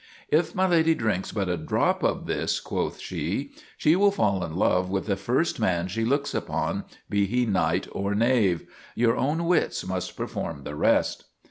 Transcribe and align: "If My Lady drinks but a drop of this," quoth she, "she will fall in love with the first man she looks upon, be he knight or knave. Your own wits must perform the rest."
"If 0.29 0.55
My 0.55 0.65
Lady 0.65 0.95
drinks 0.95 1.31
but 1.31 1.47
a 1.47 1.57
drop 1.57 2.01
of 2.01 2.25
this," 2.25 2.59
quoth 2.59 2.97
she, 2.99 3.51
"she 3.77 3.95
will 3.95 4.09
fall 4.09 4.43
in 4.43 4.55
love 4.55 4.89
with 4.89 5.05
the 5.05 5.15
first 5.15 5.59
man 5.59 5.87
she 5.87 6.03
looks 6.03 6.33
upon, 6.33 6.85
be 7.07 7.27
he 7.27 7.45
knight 7.45 7.87
or 7.91 8.15
knave. 8.15 8.65
Your 8.95 9.15
own 9.15 9.45
wits 9.45 9.85
must 9.85 10.17
perform 10.17 10.63
the 10.63 10.73
rest." 10.73 11.25